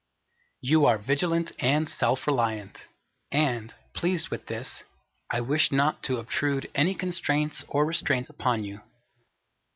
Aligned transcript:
You 0.61 0.87
are 0.87 0.97
vigilant 0.97 1.51
and 1.59 1.87
self 1.87 2.25
reliant; 2.25 2.87
and, 3.31 3.75
pleased 3.93 4.29
with 4.29 4.47
this, 4.47 4.81
I 5.31 5.41
wish 5.41 5.71
not 5.71 6.01
to 6.05 6.17
obtrude 6.17 6.71
any 6.73 6.95
constraints 6.95 7.63
or 7.67 7.85
restraints 7.85 8.27
upon 8.27 8.63
you. 8.63 8.81